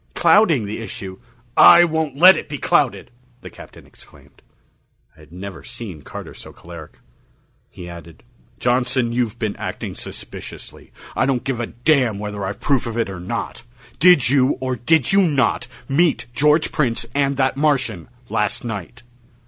[0.15, 1.19] "Clouding the issue...."
[1.55, 3.11] "I won't let it be clouded,"
[3.41, 4.41] the Captain exclaimed.
[5.15, 6.97] I had never seen Carter so choleric.
[7.69, 8.23] He added:
[8.57, 10.91] "Johnson, you've been acting suspiciously.
[11.15, 13.61] I don't give a damn whether I've proof of it or not.
[13.99, 19.03] Did you or did you not meet George Prince and that Martian, last night?"